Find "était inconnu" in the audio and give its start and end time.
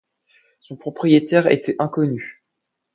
1.45-2.43